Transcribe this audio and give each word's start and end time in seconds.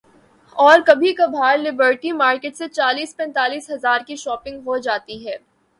اورکبھی 0.55 1.13
کبھار 1.13 1.57
Liberty 1.57 2.11
market 2.13 2.55
سے 2.57 2.67
چالیس 2.69 3.15
پینتالیس 3.17 3.69
ہزار 3.69 3.99
کی 4.07 4.15
شاپنگ 4.15 4.67
ہو 4.67 4.77
جاتی 4.79 5.25
ہے۔ 5.27 5.37